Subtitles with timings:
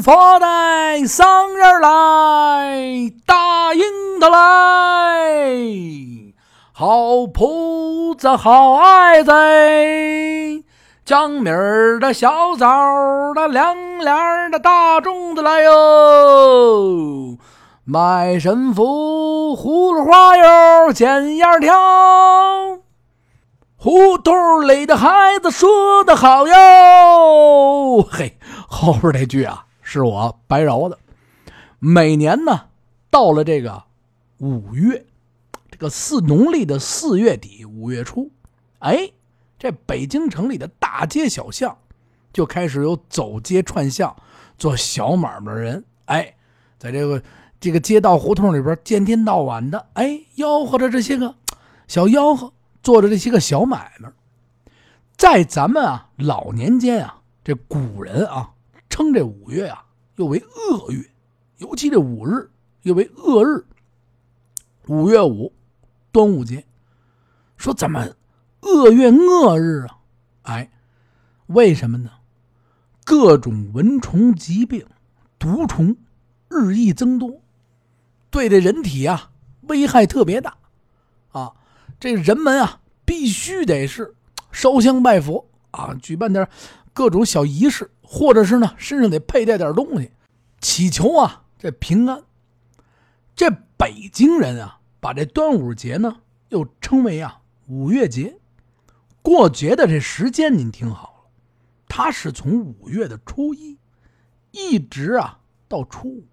[0.00, 3.82] 佛带，僧人来，大迎
[4.20, 5.58] 的来，
[6.72, 9.32] 好铺子好矮子，
[11.04, 12.66] 江米儿的小枣
[13.34, 17.36] 的凉凉的大粽子来哟，
[17.84, 21.74] 卖神符葫芦花哟，尖眼挑。
[23.76, 28.36] 胡同里的孩子说的好哟，嘿，
[28.68, 30.98] 后边这句啊是我白饶的。
[31.78, 32.66] 每年呢，
[33.08, 33.84] 到了这个
[34.36, 35.06] 五月，
[35.70, 38.30] 这个四农历的四月底五月初，
[38.80, 39.10] 哎，
[39.58, 41.78] 这北京城里的大街小巷
[42.32, 44.14] 就开始有走街串巷
[44.58, 46.34] 做小买卖人，哎，
[46.78, 47.22] 在这个
[47.58, 51.34] 这个街道胡同里边，见天到晚的，哎，吆喝着这些个
[51.86, 52.52] 小吆喝。
[52.80, 54.08] 做着这些个小买卖，
[55.16, 58.52] 在咱们啊老年间啊，这古人啊
[58.98, 59.84] 称这五月啊
[60.16, 61.08] 又为恶月，
[61.58, 62.50] 尤其这五日
[62.82, 63.64] 又为恶日。
[64.88, 65.52] 五月五，
[66.10, 66.64] 端午节，
[67.56, 68.08] 说怎么
[68.62, 69.98] 恶月恶日啊？
[70.42, 70.72] 哎，
[71.46, 72.10] 为什么呢？
[73.04, 74.84] 各种蚊虫疾病、
[75.38, 75.96] 毒虫
[76.48, 77.40] 日益增多，
[78.30, 79.30] 对这人体啊
[79.68, 80.56] 危害特别大
[81.30, 81.52] 啊。
[82.00, 84.16] 这人们啊，必须得是
[84.50, 86.48] 烧香拜佛啊，举办点
[86.92, 90.12] 各种小仪式，或者是呢，身上得佩戴点东西，
[90.62, 92.22] 祈求啊这平安。
[93.36, 96.16] 这北京人啊，把这端午节呢
[96.48, 98.38] 又称为啊五月节。
[99.20, 101.30] 过节的这时间您听好了，
[101.86, 103.78] 它是从五月的初一
[104.52, 106.24] 一直啊到初五。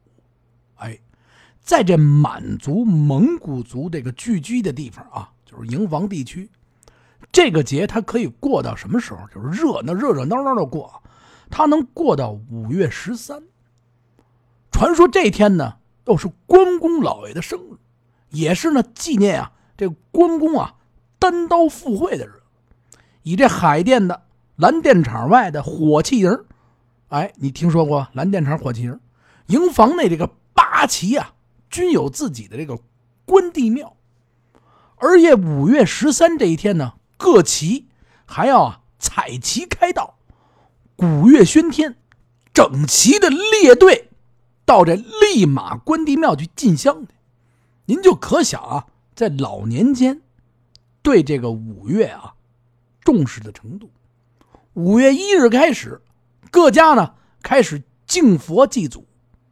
[0.76, 0.98] 哎，
[1.60, 5.30] 在这满族、蒙古族这个聚居的地方啊。
[5.46, 6.50] 就是营房地区，
[7.32, 9.20] 这个节它可以过到什么时候？
[9.28, 11.04] 就是热那热热闹闹的过，
[11.50, 13.44] 他能过到五月十三。
[14.72, 17.78] 传说这天呢，又是关公老爷的生日，
[18.30, 20.76] 也是呢纪念啊这关公啊
[21.18, 22.42] 单刀赴会的日子。
[23.24, 24.24] 以这海淀的
[24.58, 26.46] 蓝电厂外的火器营，
[27.08, 29.00] 哎，你听说过蓝电厂火器营？
[29.48, 31.34] 营房内这个八旗啊，
[31.70, 32.80] 均有自己的这个
[33.26, 33.96] 关帝庙。
[34.98, 37.88] 而且五月十三这一天呢，各旗
[38.26, 40.15] 还要啊彩旗开道，
[40.96, 41.98] 鼓乐喧天，
[42.54, 44.10] 整齐的列队
[44.66, 47.14] 到这立马关帝庙去进香去。
[47.86, 50.22] 您就可想啊，在老年间
[51.02, 52.34] 对这个五月啊
[53.02, 53.92] 重视的程度。
[54.74, 56.02] 五月一日开始，
[56.50, 59.06] 各家呢开始敬佛祭祖。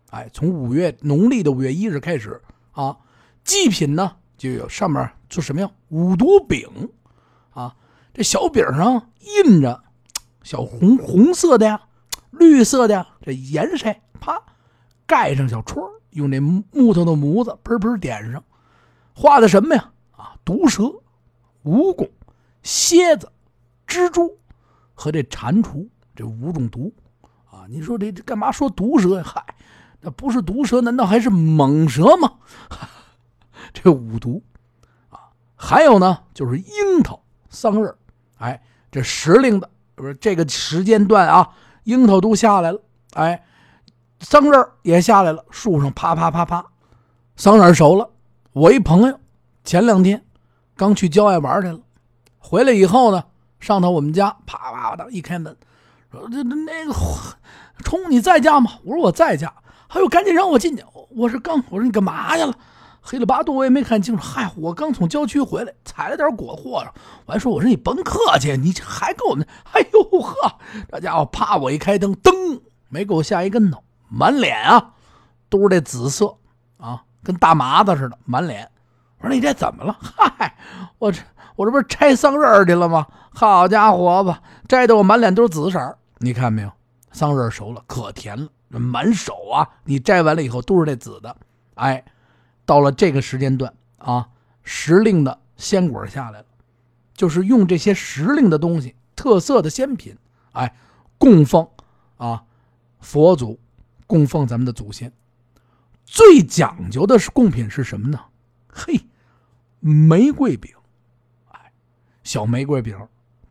[0.09, 2.97] 哎，从五月农历的五月一日开始啊，
[3.43, 5.11] 祭品呢就有上面。
[5.29, 5.71] 做什么呀？
[5.89, 6.89] 五毒饼，
[7.49, 7.75] 啊，
[8.13, 9.09] 这小饼上
[9.45, 9.83] 印着
[10.43, 11.81] 小红红色的呀，
[12.31, 14.41] 绿色的呀，这颜色，啪，
[15.07, 18.43] 盖上小戳用那木头的模子喷喷点上，
[19.15, 19.91] 画的什么呀？
[20.11, 20.83] 啊，毒蛇、
[21.63, 22.09] 蜈蚣、
[22.61, 23.31] 蝎子、
[23.87, 24.37] 蜘蛛
[24.93, 26.93] 和这蟾蜍这五种毒，
[27.49, 29.23] 啊，你说这干嘛说毒蛇呀？
[29.25, 29.43] 嗨，
[30.01, 32.33] 那不是毒蛇，难道还是猛蛇吗？
[33.73, 34.43] 这五毒
[35.09, 35.31] 啊。
[35.55, 37.95] 还有呢，就是樱桃桑葚
[38.37, 38.61] 哎，
[38.91, 41.49] 这时令的不是这个时间段啊，
[41.83, 42.81] 樱桃都下来了，
[43.13, 43.43] 哎，
[44.19, 46.65] 桑葚也下来了，树上啪啪啪啪，
[47.35, 48.09] 桑葚熟了。
[48.53, 49.19] 我一朋友
[49.63, 50.25] 前两天
[50.75, 51.79] 刚去郊外玩去了，
[52.37, 53.23] 回来以后呢，
[53.59, 55.55] 上到我们家，啪啪啪的一开门，
[56.11, 56.93] 说这那个
[57.83, 58.71] 冲你在家吗？
[58.83, 59.53] 我说我在家。
[59.89, 60.83] 哎呦，赶紧让我进去。
[61.09, 62.57] 我说刚，我说你干嘛去了？
[63.05, 64.23] 黑了八度，我也没看清楚。
[64.23, 66.81] 嗨，我刚从郊区回来，采了点果货。
[67.25, 69.45] 我还说，我说你甭客气，你还跟我们……
[69.73, 70.55] 哎呦呵，
[70.89, 74.93] 这家伙啪，我一开灯，噔，没给我吓一跟头，满脸啊
[75.49, 76.33] 都是这紫色
[76.77, 78.71] 啊，跟大麻子似的，满脸。
[79.19, 79.97] 我说你这怎么了？
[79.99, 80.55] 嗨，
[80.97, 81.21] 我这
[81.57, 83.05] 我这不是拆桑葚去了吗？
[83.33, 85.97] 好家伙吧，摘的我满脸都是紫色。
[86.19, 86.71] 你看没有，
[87.11, 91.35] 桑葚熟了，可甜了，满手啊，你摘完了以后都是这紫的，
[91.75, 92.01] 哎。
[92.65, 94.29] 到了这个时间段啊，
[94.63, 96.45] 时令的鲜果下来了，
[97.13, 100.17] 就是用这些时令的东西、特色的鲜品，
[100.53, 100.75] 哎，
[101.17, 101.67] 供奉
[102.17, 102.43] 啊
[102.99, 103.59] 佛祖，
[104.07, 105.11] 供奉咱们的祖先。
[106.05, 108.19] 最讲究的是贡品是什么呢？
[108.67, 108.99] 嘿，
[109.79, 110.73] 玫瑰饼，
[111.49, 111.71] 哎，
[112.23, 112.97] 小玫瑰饼，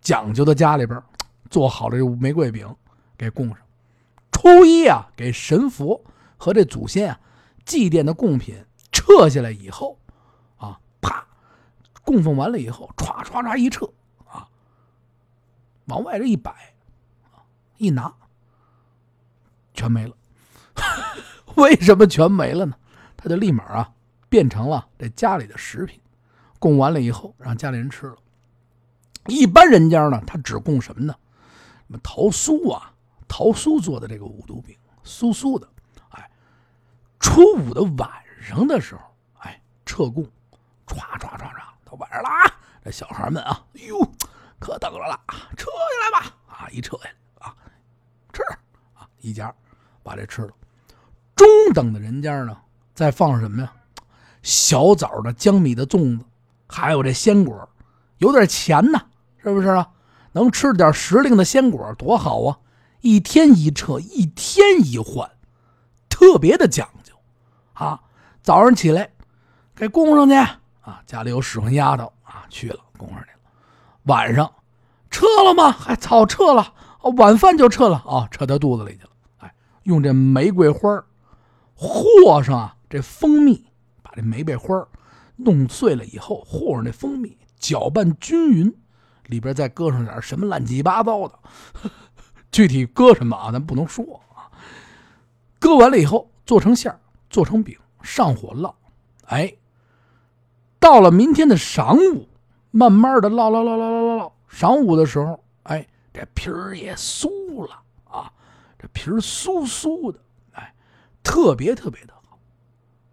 [0.00, 1.02] 讲究的家里边
[1.50, 2.74] 做好了这玫瑰饼
[3.16, 3.58] 给供上。
[4.30, 6.02] 初一啊，给神佛
[6.36, 7.20] 和这祖先啊
[7.64, 8.56] 祭奠的贡品。
[9.12, 9.98] 撤下来以后，
[10.56, 11.26] 啊，啪，
[12.02, 13.84] 供奉完了以后，歘歘歘一撤，
[14.26, 14.48] 啊，
[15.84, 16.50] 往外这一摆，
[17.30, 17.44] 啊，
[17.76, 18.10] 一拿，
[19.74, 20.16] 全没了。
[21.56, 22.74] 为什么全没了呢？
[23.14, 23.92] 他就立马啊
[24.30, 26.00] 变成了这家里的食品，
[26.58, 28.16] 供完了以后让家里人吃了。
[29.26, 31.14] 一般人家呢，他只供什么呢？
[31.86, 32.94] 什么桃酥啊，
[33.28, 34.74] 桃酥做的这个五毒饼，
[35.04, 35.68] 酥酥的。
[36.08, 36.30] 哎，
[37.20, 38.10] 初五的晚
[38.42, 39.02] 上的时候，
[39.38, 40.24] 哎，撤供，
[40.86, 42.52] 唰唰唰唰，到晚上了啊，
[42.84, 43.96] 这小孩们啊，哎呦，
[44.58, 45.18] 可等着了，
[45.56, 47.54] 撤下来吧，啊，一撤下来啊，
[48.32, 48.42] 吃
[48.94, 49.54] 啊，一家
[50.02, 50.50] 把这吃了。
[51.34, 52.56] 中等的人家呢，
[52.94, 53.72] 再放什么呀？
[54.42, 56.24] 小枣的、江米的粽子，
[56.68, 57.68] 还有这鲜果，
[58.18, 59.00] 有点钱呢。
[59.44, 59.90] 是不是啊？
[60.30, 62.60] 能吃点时令的鲜果多好啊！
[63.00, 65.28] 一天一撤，一天一换，
[66.08, 67.12] 特别的讲究
[67.72, 68.00] 啊！
[68.42, 69.08] 早上起来
[69.74, 70.34] 给供上去
[70.80, 73.38] 啊，家里有使唤丫头啊，去了供上去了。
[74.04, 74.52] 晚上
[75.10, 75.70] 撤了吗？
[75.70, 76.74] 还早撤了
[77.16, 79.10] 晚饭就撤了啊，撤到肚子里去了。
[79.38, 79.54] 哎，
[79.84, 81.04] 用这玫瑰花
[81.74, 83.64] 和上啊，这蜂蜜，
[84.02, 84.86] 把这玫瑰花
[85.36, 88.74] 弄碎了以后和上这蜂蜜，搅拌均匀。
[89.26, 91.38] 里边再搁上点什么乱七八糟的，
[92.50, 93.52] 具体搁什么啊？
[93.52, 94.50] 咱不能说啊。
[95.58, 96.94] 搁完了以后，做成馅
[97.30, 98.74] 做成饼，上火烙。
[99.26, 99.54] 哎，
[100.78, 102.28] 到了明天的晌午，
[102.70, 104.32] 慢慢的烙烙烙烙烙烙。
[104.50, 108.30] 晌午的时候，哎，这皮儿也酥了啊，
[108.78, 110.18] 这皮儿酥酥的，
[110.52, 110.74] 哎，
[111.22, 112.38] 特别特别的好。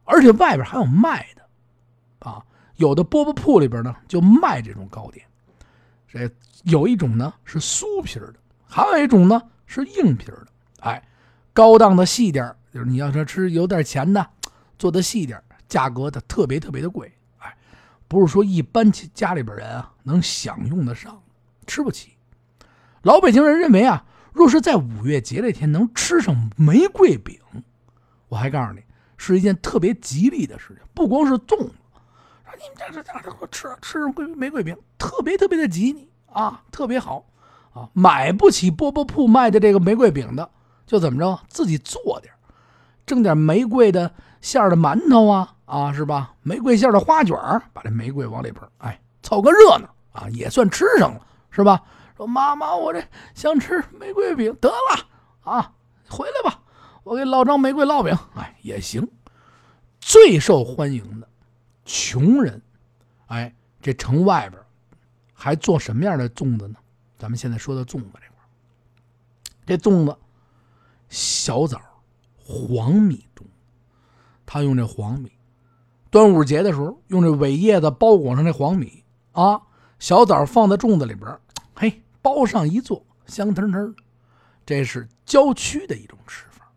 [0.03, 2.43] 而且外边还有卖的啊，
[2.75, 5.25] 有的饽饽铺里边呢就卖这种糕点。
[6.07, 6.29] 这
[6.63, 8.33] 有一种呢是酥皮的，
[8.67, 10.47] 还有一种呢是硬皮的。
[10.81, 11.01] 哎，
[11.53, 14.27] 高档的细点就是你要说吃有点钱的，
[14.79, 17.13] 做的细点价格的特别特别的贵。
[17.37, 17.55] 哎，
[18.07, 21.21] 不是说一般家里边人啊能享用得上，
[21.67, 22.13] 吃不起。
[23.03, 24.03] 老北京人认为啊，
[24.33, 27.39] 若是在五月节这天能吃上玫瑰饼，
[28.29, 28.81] 我还告诉你
[29.17, 31.73] 是一件特别吉利的事情，不光是粽子。
[32.57, 37.25] 你们这这家这，我吃吃玫玫瑰饼，特别特别的吉利啊，特别好
[37.71, 37.89] 啊！
[37.93, 40.49] 买不起饽饽铺卖的这个玫瑰饼的，
[40.85, 42.33] 就怎么着，自己做点
[43.09, 46.35] 蒸点玫瑰的馅的馒头啊啊，是吧？
[46.43, 47.35] 玫瑰馅的花卷
[47.73, 51.81] 把这玫瑰往里边，哎，凑个热闹啊，也算吃上了，是吧？
[52.15, 53.03] 说妈妈，我这
[53.33, 55.73] 想吃玫瑰饼，得了啊，
[56.07, 56.59] 回来吧，
[57.01, 59.09] 我给烙张玫瑰烙饼，哎，也行。
[59.99, 61.27] 最受欢迎的。
[61.85, 62.61] 穷人，
[63.25, 63.51] 哎，
[63.81, 64.61] 这城外边
[65.33, 66.75] 还做什么样的粽子呢？
[67.17, 68.37] 咱们现在说的粽子这块
[69.65, 70.15] 这粽子
[71.09, 71.81] 小枣
[72.51, 73.43] 黄米粽，
[74.43, 75.31] 他用这黄米。
[76.09, 79.03] 端午节的时候，用这苇叶子包裹上这黄米
[79.33, 79.61] 啊，
[79.99, 81.37] 小枣放在粽子里边，
[81.75, 84.03] 嘿，包上一坐，香喷喷的。
[84.65, 86.71] 这是郊区的一种吃法。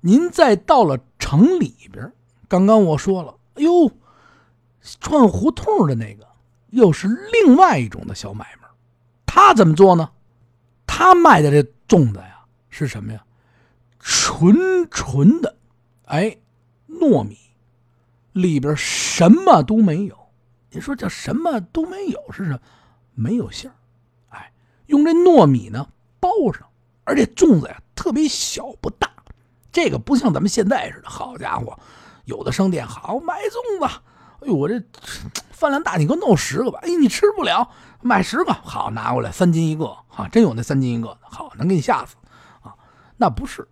[0.00, 2.12] 您再到了城里边，
[2.48, 3.90] 刚刚我说了，哎呦。
[5.00, 6.26] 串胡同的那个
[6.70, 8.68] 又是另外一种的小买卖，
[9.26, 10.08] 他怎么做呢？
[10.86, 13.22] 他卖的这粽子呀是什么呀？
[14.10, 15.54] 纯纯的，
[16.06, 16.38] 哎，
[16.88, 17.36] 糯米
[18.32, 20.16] 里边什么都没有。
[20.70, 22.60] 你说这什么都没有是什么？
[23.12, 23.76] 没有馅儿，
[24.30, 24.50] 哎，
[24.86, 25.86] 用这糯米呢
[26.18, 26.66] 包上，
[27.04, 29.10] 而且粽子呀特别小不大，
[29.70, 31.10] 这个不像咱们现在似的。
[31.10, 31.78] 好家伙，
[32.24, 33.94] 有的商店好卖粽子。
[34.40, 34.82] 哎呦，我这
[35.50, 36.78] 饭量大，你给我弄十个吧。
[36.82, 42.16] 哎，你吃不了，买十个，好拿过来，三斤一个，哈，真有那三斤一个，好，能给你吓死，
[42.62, 42.74] 啊，
[43.18, 43.68] 那不是，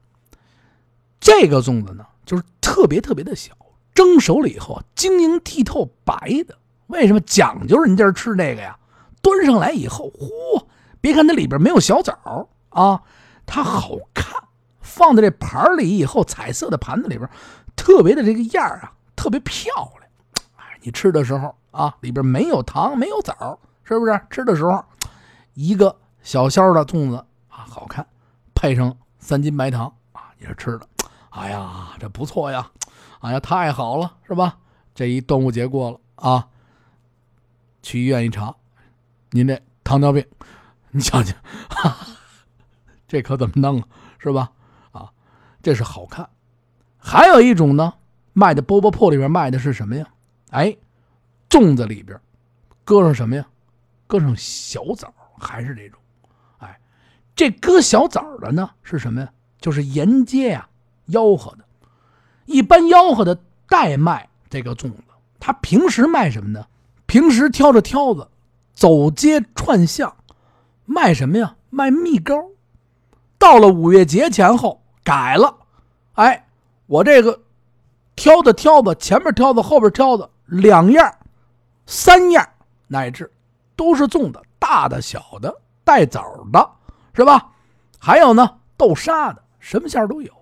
[1.26, 3.52] 这个粽子呢，就是特别特别的小，
[3.92, 6.14] 蒸熟了以后晶莹剔透，白
[6.47, 6.56] 的。
[6.87, 8.78] 为什么讲究人家吃这个呀？
[9.21, 10.64] 端上来以后，嚯，
[11.00, 13.02] 别看它里边没有小枣啊，
[13.45, 14.40] 它好看，
[14.80, 17.28] 放在这盘里以后，彩色的盘子里边，
[17.75, 19.66] 特别的这个样啊，特别漂
[19.99, 20.09] 亮。
[20.54, 24.21] 哎你吃的时候啊，里边没有糖，没有枣，是不是？
[24.30, 24.85] 吃的时候，
[25.54, 27.16] 一个小小的粽子
[27.49, 28.06] 啊，好看，
[28.54, 30.87] 配上三斤白糖啊，你是吃的，
[31.37, 32.71] 哎呀，这不错呀，
[33.21, 34.59] 哎呀，太好了，是吧？
[34.95, 36.49] 这一端午节过了啊，
[37.83, 38.55] 去医院一查，
[39.33, 40.25] 您这糖尿病，
[40.93, 41.35] 你瞧瞧，
[43.07, 43.87] 这可怎么弄啊？
[44.19, 44.50] 是吧？
[44.93, 45.12] 啊，
[45.62, 46.26] 这是好看。
[46.97, 47.93] 还有一种呢，
[48.33, 50.09] 卖的饽饽铺里边卖的是什么呀？
[50.50, 50.75] 哎，
[51.50, 52.19] 粽子里边
[52.83, 53.47] 搁上什么呀？
[54.07, 56.00] 搁上小枣，还是这种。
[56.61, 56.81] 哎，
[57.35, 59.31] 这搁小枣的呢是什么呀？
[59.61, 60.66] 就是沿街呀
[61.08, 61.64] 吆喝的，
[62.44, 65.04] 一般吆喝的代卖这个粽子。
[65.38, 66.66] 他平时卖什么呢？
[67.06, 68.28] 平时挑着挑子
[68.75, 70.14] 走街串巷
[70.84, 71.54] 卖什么呀？
[71.70, 72.34] 卖蜜糕。
[73.38, 75.54] 到了五月节前后改了，
[76.14, 76.48] 哎，
[76.86, 77.40] 我这个
[78.16, 81.14] 挑的挑子，前面挑子，后边挑子，两样、
[81.86, 82.48] 三样，
[82.88, 83.30] 乃至
[83.76, 86.70] 都是粽子，大的、小的，带枣的，
[87.14, 87.52] 是吧？
[87.98, 90.32] 还有呢，豆沙的，什么馅都有。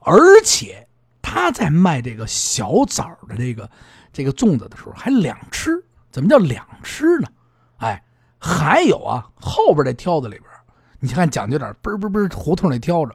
[0.00, 0.86] 而且
[1.22, 3.70] 他在卖这个小枣的这个
[4.12, 5.84] 这个粽子的时候，还两吃。
[6.10, 7.28] 怎么叫两吃呢？
[7.76, 8.02] 哎，
[8.36, 10.50] 还有啊，后边这挑子里边，
[10.98, 13.14] 你看讲究点，嘣嘣嘣，胡同里挑着，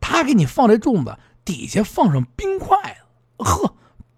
[0.00, 2.78] 他给你放这粽子，底下放上冰块
[3.36, 3.74] 子，呵，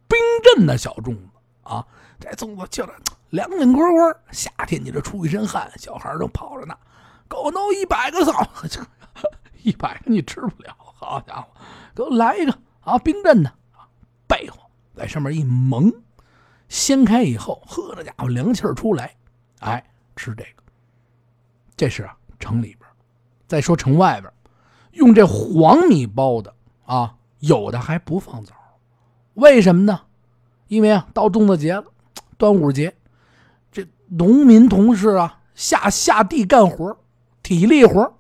[0.07, 1.28] 冰镇的小粽子
[1.62, 1.85] 啊，
[2.21, 2.92] 这粽子就着
[3.31, 6.76] 凉凉快快，夏天你这出一身汗，小孩正跑着呢，
[7.28, 8.49] 给我弄一百个枣，
[9.64, 11.49] 一百个你吃不了，好家伙，
[11.94, 13.88] 给我来一个啊，冰镇的啊，
[14.26, 14.52] 被子
[14.97, 15.92] 在上面一蒙。
[16.68, 19.14] 掀开以后，呵，这家伙凉气儿出来，
[19.61, 19.85] 哎，
[20.16, 20.62] 吃这个。
[21.76, 22.88] 这是啊，城里边。
[23.47, 24.32] 再说城外边，
[24.92, 26.54] 用这黄米包的
[26.87, 28.54] 啊，有的还不放枣，
[29.35, 30.00] 为什么呢？
[30.68, 31.85] 因为啊，到粽子节了，
[32.38, 32.97] 端午节，
[33.71, 36.97] 这农民同事啊，下下地干活，
[37.42, 38.16] 体力活，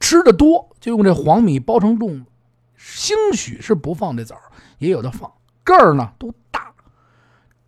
[0.00, 2.30] 吃的多，就用这黄米包成粽子。
[2.76, 4.36] 兴许是不放这枣，
[4.78, 5.32] 也有的放，
[5.64, 6.72] 个儿呢都大。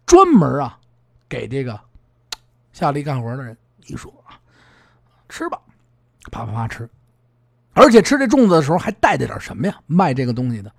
[0.06, 0.78] 专门啊，
[1.28, 1.78] 给这个
[2.72, 3.56] 下地干活的人
[3.86, 4.40] 一说啊，
[5.28, 5.60] 吃吧，
[6.30, 6.88] 啪啪啪吃，
[7.74, 9.80] 而且吃这粽子的时候还带着点什么呀？
[9.86, 10.72] 卖这个东西的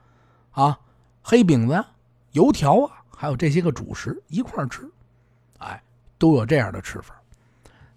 [0.52, 0.80] 啊，
[1.22, 1.84] 黑饼子、
[2.32, 4.90] 油条啊，还有这些个主食一块吃，
[5.58, 5.84] 哎，
[6.18, 7.16] 都有这样的吃法。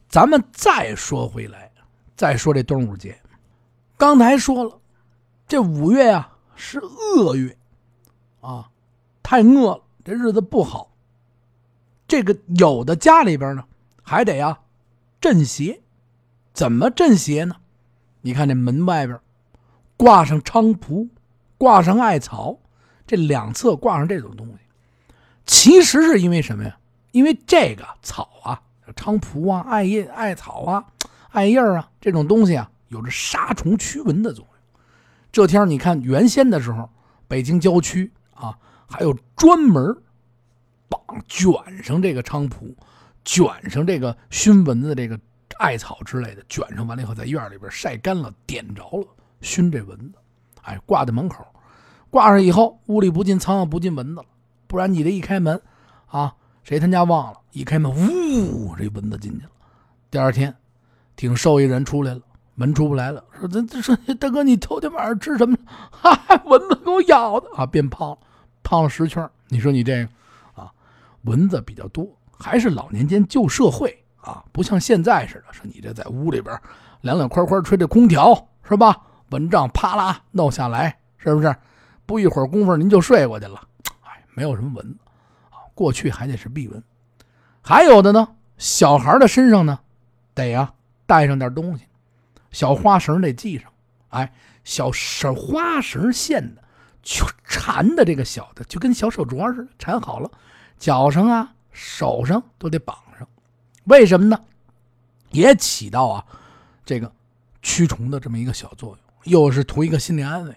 [0.09, 1.71] 咱们再说回来，
[2.15, 3.19] 再说这端午节，
[4.03, 4.81] 刚才说了，
[5.47, 7.57] 这五月啊是恶月
[8.41, 8.69] 啊，
[9.23, 10.91] 太饿了，这日子不好。
[12.09, 13.63] 这个有的家里边呢，
[14.03, 14.59] 还得啊
[15.21, 15.83] 镇邪，
[16.53, 17.55] 怎么镇邪呢？
[18.23, 19.21] 你看这门外边
[19.97, 21.09] 挂上菖蒲，
[21.57, 22.59] 挂上艾草，
[23.07, 24.55] 这两侧挂上这种东西，
[25.47, 26.77] 其实是因为什么呀？
[27.13, 28.63] 因为这个草啊，
[28.97, 30.87] 菖蒲啊、艾叶、艾草啊、
[31.29, 34.83] 艾叶啊这种东西啊，有着杀虫驱蚊的作用。
[35.33, 36.89] 这天你看原先的时候，
[37.27, 38.57] 北京郊区啊，
[38.87, 39.97] 还有专门。
[40.89, 41.51] 绑卷
[41.83, 42.77] 上这个菖蒲，
[43.25, 45.19] 卷上这个熏蚊子这个
[45.59, 49.07] 艾草之类的，卷上完了以后，在院里边晒干了，点着了，
[49.41, 50.19] 熏这蚊子。
[50.61, 51.47] 哎，挂在门口，
[52.11, 54.27] 挂上以后，屋里不进苍蝇，不进蚊子了。
[54.67, 55.59] 不然你这一开门，
[56.09, 57.41] 啊，谁他家忘了？
[57.53, 59.51] 一开门，呜，这蚊子进去了。
[60.11, 60.55] 第二天，
[61.17, 62.21] 挺瘦一人出来了，
[62.63, 65.57] 门出不来了，说：“这这说大哥，你头天晚上吃什么？
[65.91, 68.19] 哈，蚊子给我咬的啊，变胖了，
[68.63, 69.29] 胖了十圈。
[69.49, 70.09] 你说你这个。”
[71.25, 72.05] 蚊子比较多，
[72.37, 76.57] 还是老年间旧社会啊，不像现在似的，说你这在屋里边
[77.03, 78.35] 凉凉快快吹着空调
[78.69, 78.97] 是吧？
[79.31, 81.55] 蚊帐啪啦弄下来，是不是？
[82.07, 83.61] 不一会儿功夫您就睡过去了，
[84.03, 84.99] 哎，没有什么蚊子
[85.51, 85.63] 啊。
[85.75, 86.83] 过去还得是避蚊，
[87.61, 88.27] 还有的呢，
[88.59, 89.79] 小孩的身上呢，
[90.35, 90.73] 得呀
[91.07, 91.85] 带上点东西，
[92.53, 93.73] 小花绳得系上，
[94.11, 94.33] 哎，
[94.63, 96.63] 小绳花绳线的，
[97.03, 100.31] 就缠的这个小的，就跟小手镯似的，缠好了。
[100.79, 103.27] 脚上啊，手上都得绑上，
[103.85, 104.39] 为什么呢？
[105.31, 106.25] 也起到啊
[106.85, 107.11] 这个
[107.63, 108.99] 驱虫的这么一个小作用，
[109.33, 110.55] 又是图一个心理安慰。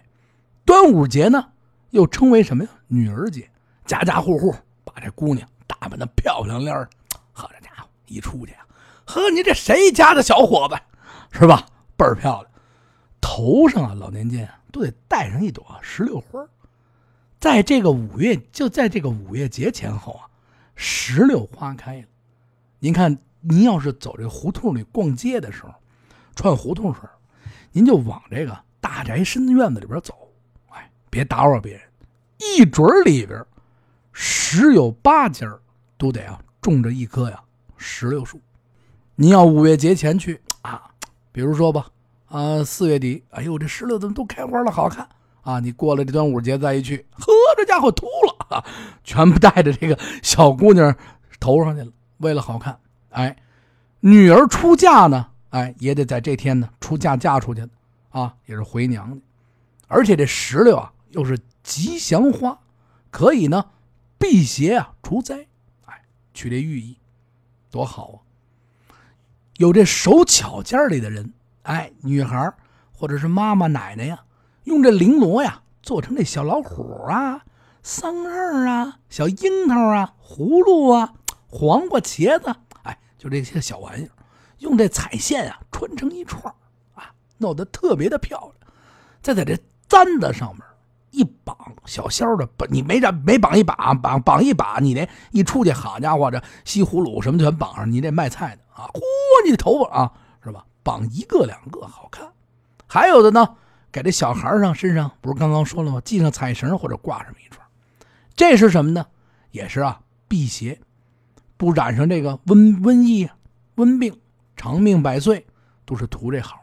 [0.64, 1.48] 端午节呢，
[1.90, 2.70] 又称为什么呀？
[2.88, 3.48] 女儿节，
[3.86, 6.90] 家家户户把这姑娘打扮的漂漂亮亮的，
[7.32, 8.66] 呵，这家伙一出去啊，
[9.06, 10.76] 呵，你这谁家的小伙子
[11.30, 11.66] 是吧？
[11.96, 12.52] 倍儿漂亮，
[13.20, 16.46] 头上啊，老年间啊都得戴上一朵石榴花。
[17.38, 20.28] 在这个五月，就在这个五月节前后啊，
[20.74, 22.06] 石榴花开了。
[22.78, 25.74] 您看，您要是走这胡同里逛街的时候，
[26.34, 27.00] 串胡同时，
[27.72, 30.14] 您就往这个大宅深院子里边走，
[30.70, 31.82] 哎，别打扰别人。
[32.38, 33.42] 一准里边
[34.12, 35.46] 十有八家
[35.96, 37.42] 都得啊种着一棵呀
[37.76, 38.40] 石榴树。
[39.14, 40.40] 您要五月节前去，
[41.36, 41.88] 比如说吧，
[42.28, 45.06] 啊四月底，哎呦，这石榴怎么都开花了，好看。
[45.42, 47.26] 啊，你过了这端午节再一去，呵，
[47.58, 48.64] 这家伙秃了，
[49.04, 50.96] 全部带着这个小姑娘
[51.38, 51.92] 头上去了。
[52.20, 53.36] 为了好看，哎，
[54.00, 57.68] 女儿出嫁呢，哎，也得在这天呢出嫁嫁出去
[58.08, 59.20] 啊，也是回娘家。
[59.88, 62.58] 而且这石榴啊，又是吉祥花，
[63.10, 63.62] 可以呢
[64.16, 65.46] 辟邪啊除灾，
[65.84, 66.00] 哎，
[66.32, 66.96] 取这寓意，
[67.70, 68.16] 多好啊！
[69.58, 71.32] 有这手巧件里的人，
[71.62, 72.52] 哎，女孩
[72.92, 74.20] 或者是妈妈奶奶呀。
[74.64, 77.40] 用这绫罗呀做成这小老虎啊、
[77.82, 81.14] 桑葚啊、小樱桃啊、葫芦啊、
[81.46, 84.10] 黄瓜、茄子，哎，就这些小玩意儿，
[84.58, 86.52] 用这彩线啊穿成一串
[86.94, 88.72] 啊，弄得特别的漂亮。
[89.22, 89.56] 再在这
[89.88, 90.64] 簪子上面
[91.16, 91.56] 一绑
[91.86, 99.00] 小仙的，你没这没绑一把，绑绑一把，你那一出去，好家伙，这西葫芦什么全绑上，你这卖菜的啊，嚯，
[99.46, 100.12] 你的头发啊，
[100.44, 100.62] 是吧？
[100.82, 102.30] 绑一个两个好看。
[102.86, 103.56] 还有的呢，
[103.90, 106.02] 给这小孩上身上，不是刚刚说了吗？
[106.04, 107.66] 系上彩绳或者挂上一串，
[108.34, 109.06] 这是什么呢？
[109.52, 110.78] 也是啊，辟邪，
[111.56, 113.26] 不染上这个瘟瘟疫、
[113.74, 114.20] 瘟病，
[114.54, 115.46] 长命百岁，
[115.86, 116.60] 都是图这好。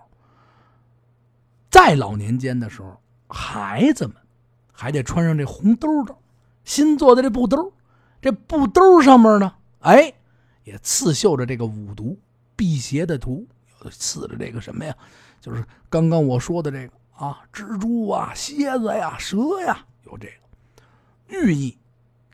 [1.72, 4.16] 在老年间的时候，孩子们
[4.74, 6.18] 还得穿上这红兜兜，
[6.66, 7.72] 新做的这布兜，
[8.22, 10.14] 这布兜上面呢，哎，
[10.66, 12.20] 也刺绣着这个五毒
[12.58, 14.94] 辟邪的图，有的刺着这个什么呀？
[15.40, 20.34] 就是刚刚我说的这个啊，蜘蛛啊、蝎子呀、蛇呀，有这个
[21.28, 21.78] 寓意，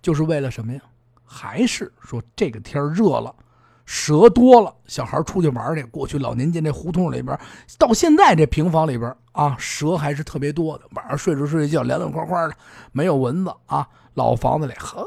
[0.02, 0.82] 就是为了什么呀？
[1.24, 3.36] 还是说这个天热了？
[3.92, 5.84] 蛇多了，小孩出去玩去。
[5.86, 7.36] 过去老年间这胡同里边，
[7.80, 10.84] 到现在这平房里边啊，蛇还是特别多的。
[10.94, 12.54] 晚上睡着睡觉，凉凉快快的，
[12.92, 13.90] 没有蚊子啊。
[14.14, 15.04] 老房子里，呵，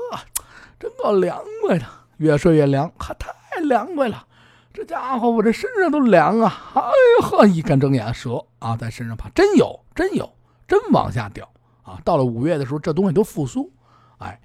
[0.81, 1.87] 真够凉快的，
[2.17, 4.27] 越睡越凉，可太凉快了。
[4.73, 6.73] 这家伙，我这身上都凉啊！
[6.75, 6.83] 哎
[7.21, 10.29] 呦呵，一干睁眼，蛇啊在身上爬，真有，真有，
[10.67, 11.49] 真往下掉
[11.85, 12.01] 啊！
[12.05, 13.71] 到了五月的时候，这东西都复苏。
[14.19, 14.41] 哎，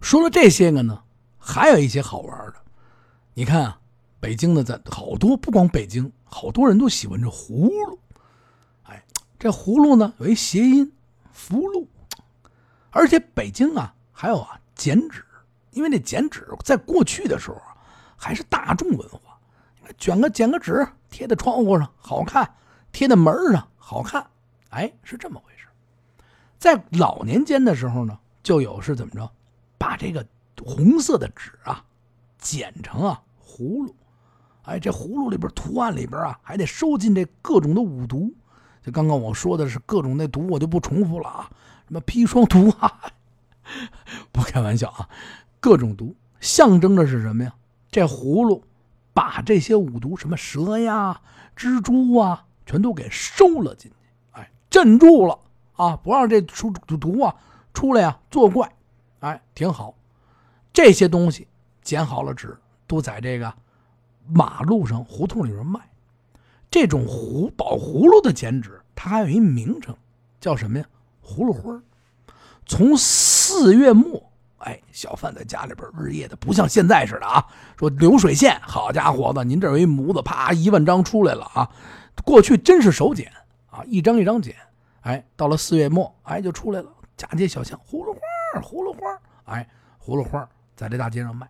[0.00, 1.02] 说了这些个呢，
[1.36, 2.54] 还有一些好玩的。
[3.38, 3.78] 你看啊，
[4.18, 7.98] 北京的咱好多，不光北京，好多人都喜欢这葫芦。
[8.84, 9.04] 哎，
[9.38, 10.90] 这葫芦呢有一谐音
[11.32, 11.86] “福禄”，
[12.88, 15.22] 而且北京啊还有啊剪纸，
[15.72, 17.76] 因为这剪纸在过去的时候啊
[18.16, 19.38] 还是大众文化，
[19.98, 22.50] 卷个剪个纸贴在窗户上好看，
[22.90, 24.26] 贴在门上好看，
[24.70, 25.66] 哎，是这么回事。
[26.58, 29.30] 在老年间的时候呢，就有是怎么着，
[29.76, 30.26] 把这个
[30.64, 31.84] 红色的纸啊
[32.46, 33.20] 剪成啊。
[33.44, 33.94] 葫芦，
[34.62, 38.32] 哎，这葫芦里边图案里边啊，还得收进这各种的五毒。
[38.82, 41.50] 就刚刚我说的是各种那毒，我就不重复了啊。
[41.88, 43.00] 什么砒霜毒啊，
[44.30, 45.08] 不开玩笑啊，
[45.58, 47.52] 各种毒象征着是什么呀？
[47.90, 48.62] 这葫芦
[49.12, 51.20] 把这些五毒，什么蛇呀、
[51.56, 53.96] 蜘蛛啊，全都给收了进去，
[54.32, 55.38] 哎，镇住了
[55.74, 57.34] 啊，不让这出毒啊
[57.74, 58.70] 出来呀作怪，
[59.20, 59.94] 哎，挺好。
[60.72, 61.48] 这些东西
[61.86, 62.54] 剪好了纸。
[62.88, 63.52] 都在这个
[64.28, 65.80] 马路上胡同里边卖，
[66.70, 69.92] 这种葫宝葫芦的剪纸，它还有一名称，
[70.38, 70.86] 叫什么呀？
[71.20, 71.82] 葫芦花
[72.64, 74.22] 从四月末，
[74.58, 77.44] 哎，小贩在家里边日夜的，不像现在似的啊，
[77.76, 81.68] 说流水线，好家伙的，您这有一模子，啪，一万张出来了啊！
[82.24, 83.32] 过去真是手剪
[83.70, 84.54] 啊，一张一张剪，
[85.00, 89.00] 哎，到了四月末，哎，就出来了，家街小巷，葫芦花，葫芦花，
[89.46, 89.68] 哎，
[90.00, 91.48] 葫芦花在这大街上卖。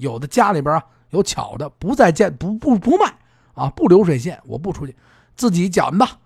[0.00, 3.12] 有的家里边啊有巧的，不在见不不不卖
[3.54, 4.96] 啊，不流水线，我不出去，
[5.36, 6.18] 自己剪吧，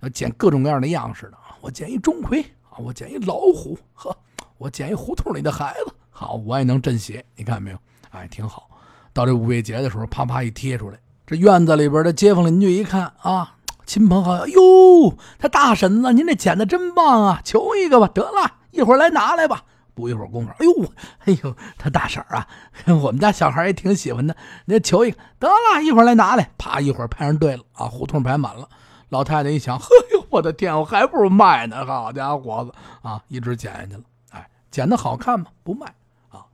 [0.00, 1.56] 要剪各种各样的样式的啊。
[1.60, 4.14] 我剪一钟馗啊，我剪一老虎，呵，
[4.58, 7.24] 我剪一胡同里的孩子，好，我也能镇邪。
[7.36, 7.78] 你看没有？
[8.10, 8.68] 哎，挺好。
[9.12, 13.56] 到这五月节的时候，啪啪一贴出来，这院子里边的街坊邻居一看啊，
[13.86, 19.64] 亲朋好友，哟，他大婶子，您这剪的真棒啊，求一个吧，得了一会儿来拿来吧。
[19.94, 20.92] 不一会儿功夫，哎呦，
[21.24, 22.46] 哎呦，他大婶啊，
[22.86, 28.68] 我们家小孩也挺喜欢的，那求一个得了，一会儿来拿来，啪，一会儿排上队了啊，胡同排满了。
[29.10, 34.02] 老太太一想，嘿 呦，我的天，我还不如卖呢，好家伙子啊，一直捡下去了。
[34.30, 35.46] 哎，捡的好看吗？
[35.62, 35.86] 不卖
[36.30, 36.44] 啊。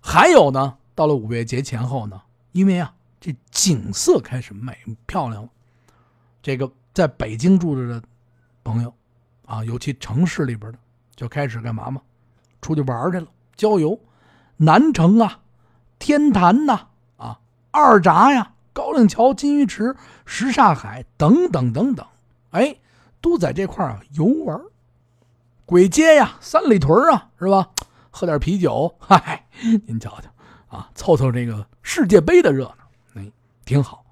[0.00, 2.22] 还有呢，到了五月节前后呢，
[2.52, 5.48] 因为啊，这景色开始美漂亮了，
[6.40, 8.02] 这个在北京住着的
[8.62, 8.94] 朋友
[9.46, 10.78] 啊，尤其城市里边的，
[11.16, 12.00] 就开始干嘛嘛？
[12.62, 13.98] 出去玩去了，郊游，
[14.56, 15.40] 南城啊，
[15.98, 17.40] 天坛呐，啊，
[17.72, 22.06] 二闸呀，高粱桥、金鱼池、什刹海等等等等，
[22.52, 22.76] 哎，
[23.20, 24.58] 都在这块啊游玩。
[25.66, 27.68] 鬼街呀，三里屯啊，是吧？
[28.12, 29.44] 喝点啤酒，嗨，
[29.86, 30.30] 您瞧瞧
[30.76, 33.32] 啊，凑凑这个世界杯的热闹，哎，
[33.64, 34.04] 挺好。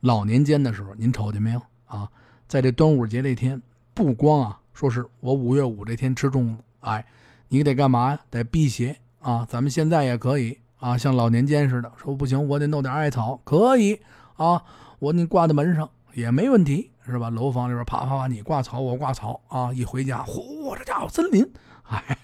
[0.00, 2.08] 老年间的时候，您瞅见没有啊？
[2.48, 3.62] 在这端午节这天，
[3.94, 7.06] 不光啊，说是我五月五这天吃粽子，哎。
[7.48, 8.20] 你得干嘛呀？
[8.30, 9.46] 得辟邪啊！
[9.48, 14.00] 咱们现在也可以啊，像老年间似的，说不行，我得弄点艾草，可以
[14.36, 14.62] 啊，
[14.98, 17.30] 我你挂在门上也没问题，是吧？
[17.30, 19.72] 楼房里边啪啪啪，你挂草，我挂草啊！
[19.72, 21.48] 一回家，嚯，这家伙森林！
[21.84, 22.18] 哎，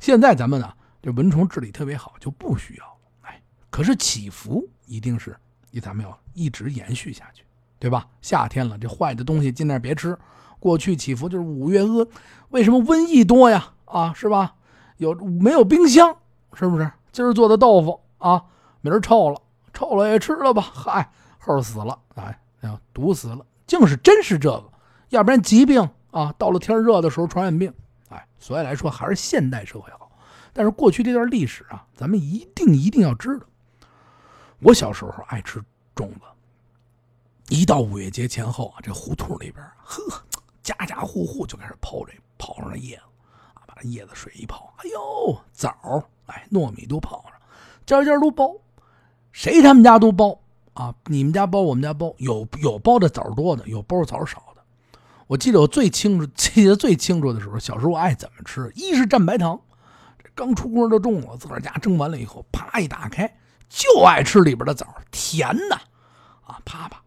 [0.00, 2.92] 现在咱们呢，这蚊虫治理特别好，就不需要了。
[3.22, 3.40] 哎，
[3.70, 5.36] 可是祈福一定是，
[5.80, 7.44] 咱们要一直延续下去，
[7.78, 8.08] 对吧？
[8.20, 10.18] 夏天了，这坏的东西尽量别吃。
[10.58, 12.06] 过去祈福就是五月恶，
[12.50, 13.72] 为什么瘟疫多呀？
[13.92, 14.54] 啊，是吧？
[14.96, 16.16] 有没有冰箱？
[16.54, 16.90] 是不是？
[17.12, 18.42] 今儿做的豆腐啊，
[18.80, 19.40] 明儿臭了，
[19.72, 20.62] 臭了也吃了吧？
[20.62, 22.38] 嗨，后死了，哎，
[22.94, 24.64] 毒死了，竟是真是这个，
[25.10, 27.72] 要不然疾病啊，到了天热的时候，传染病，
[28.08, 30.10] 哎，所以来说还是现代社会好。
[30.54, 33.46] 但是过去这段历史啊，咱们一定一定要知道。
[34.60, 35.58] 我小时候爱吃
[35.94, 36.20] 粽子，
[37.48, 40.02] 一到五月节前后啊，这胡同里边，呵，
[40.62, 43.02] 家家户户就开始刨这刨上的叶子，
[43.90, 47.32] 叶子水一泡，哎呦，枣，哎，糯米都泡上，
[47.84, 48.54] 家家都包，
[49.32, 50.38] 谁他们家都包
[50.74, 54.62] 啊，你们家包，我们家包，有有包的枣多的，有包的枣少的。
[55.26, 59.58] 我记得我最清楚，记得最清楚的时候，小时候我爱怎么吃，一是蘸白糖。
[60.22, 63.34] 这刚出锅的粽子，自个儿家蒸完了以后，啪一打开，
[63.68, 65.76] 就爱吃里边的枣，甜呐，
[66.44, 67.02] 啊，啪啪，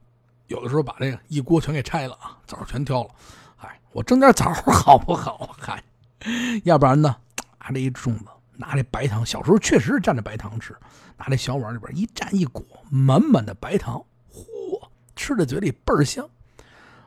[0.48, 3.10] 有的时候把这个一锅全给拆了啊，枣全挑了，
[3.58, 5.56] 哎，我蒸点枣好不好？
[5.60, 5.84] 嗨，
[6.64, 7.16] 要不然呢，
[7.60, 8.26] 拿这一粽子，
[8.58, 10.76] 拿这白糖，小时候确实是蘸着白糖吃，
[11.18, 14.44] 拿这小碗里边一蘸一裹，满满的白糖，嚯，
[15.16, 16.28] 吃在嘴里倍儿香。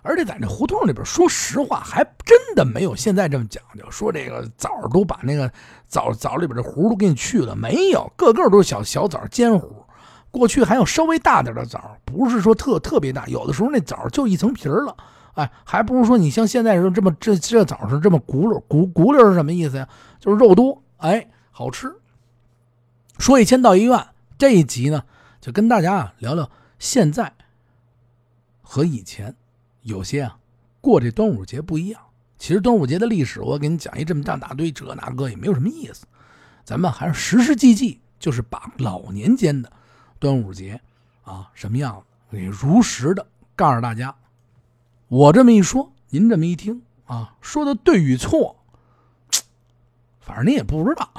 [0.03, 3.85] 而且在那胡同里边，说实话，还真的没有现在这么讲究。
[3.91, 5.53] 说这个枣都把那个
[5.87, 9.69] 枣枣里边的核都给你去了，没有，个个都是小小枣尖核。
[10.31, 14.97] 过去还有稍微大点的枣，不是说特特别大，有的时候那枣就一层皮儿了。
[15.39, 19.89] 哎，还不如说你像现在这么这这枣是这么轱辘轱轱辘是什么意思呀？
[20.19, 21.95] 就是肉多，哎，好吃。
[23.21, 25.05] 说一千道一万，这一集呢，
[25.41, 27.33] 就跟大家啊聊聊现在
[28.61, 29.33] 和以前。
[29.83, 30.37] 有些啊，
[30.81, 32.01] 过这端午节不一样。
[32.37, 36.05] 其实端午节的历史，我给你讲一这么大大堆，这那个也没有什么意思。
[36.65, 39.71] 咱们还是实实际际，就是把老年间的
[40.19, 40.81] 端午节
[41.23, 43.25] 啊什么样子，给如实的
[43.55, 44.13] 告诉大家。
[45.09, 48.57] 我这么一说，您这么一听啊，说的对与错，
[50.21, 51.11] 反正您也不知道。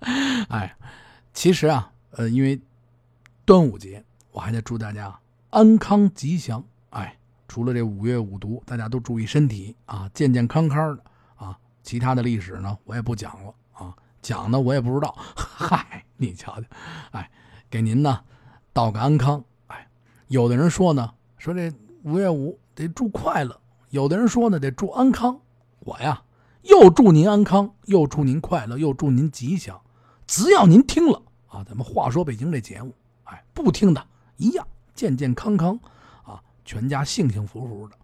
[0.50, 0.76] 哎，
[1.32, 2.60] 其实啊，呃，因为
[3.46, 5.18] 端午节，我还得祝大家
[5.48, 6.62] 安康吉祥。
[6.90, 7.16] 哎，
[7.48, 11.02] 除了这五月五毒，大家都注意身体啊，健健康康的
[11.36, 11.58] 啊。
[11.82, 15.16] 其他的历史呢，我也不讲了啊，讲的我也不知道。
[15.34, 16.66] 嗨，你瞧瞧，
[17.12, 17.30] 哎，
[17.70, 18.20] 给您呢
[18.74, 19.42] 道个安康。
[19.68, 19.88] 哎，
[20.28, 21.72] 有的人说呢，说这
[22.06, 23.58] 五月五得祝快乐；
[23.90, 25.40] 有的人说呢，得祝安康。
[25.80, 26.22] 我呀，
[26.62, 29.80] 又祝您安康，又祝您快乐，又祝您吉祥。
[30.24, 34.64] 只要您听了啊，咱们话说北京这节目，哎，不听的一样，
[34.94, 35.76] 健健康康
[36.22, 36.40] 啊。
[36.64, 37.96] 全家幸幸福福的，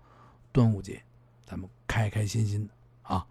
[0.50, 1.00] 端午节，
[1.46, 3.24] 咱们开开心心的啊，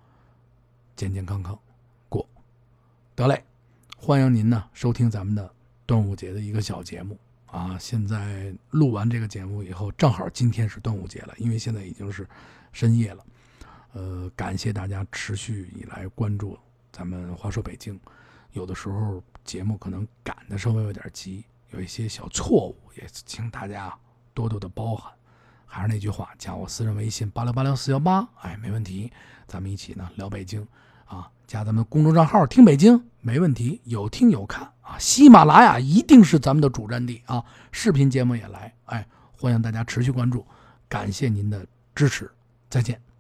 [0.96, 1.60] 健健康康
[2.08, 2.26] 过，
[3.14, 3.44] 得嘞！
[3.98, 5.54] 欢迎您呢收听咱们的
[5.86, 7.20] 端午节的一个小节目
[7.52, 7.78] 啊。
[7.78, 12.28] 现在录完这个节目以后，正好今天是端午节了，因为现在已经是
[12.72, 13.26] 深夜了。
[13.94, 16.58] 呃，感谢大家持续以来关注
[16.92, 18.00] 咱们话说北京。
[18.54, 23.94] 有的时候节目可能赶的稍微有点急，有一些小错误，也请大家
[24.34, 25.12] 多多的包涵。
[25.66, 29.10] 还是那句话，加我私人微信八六八六四幺八，哎，没问题，
[29.48, 30.68] 咱们一起呢聊北京，
[31.12, 40.46] 啊，加咱们公众账号听北京，没问题，有听有看啊，喜马拉雅一定是咱们的主阵地啊，视频节目也来，哎，欢迎大家持续关注，
[40.88, 42.32] 感谢您的支持，
[42.70, 43.11] 再见。